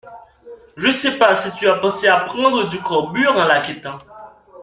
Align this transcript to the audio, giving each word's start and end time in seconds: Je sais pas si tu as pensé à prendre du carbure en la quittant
Je 0.77 0.89
sais 0.89 1.19
pas 1.19 1.35
si 1.35 1.51
tu 1.55 1.67
as 1.69 1.75
pensé 1.75 2.07
à 2.07 2.21
prendre 2.21 2.67
du 2.67 2.81
carbure 2.81 3.33
en 3.37 3.43
la 3.43 3.61
quittant 3.61 3.99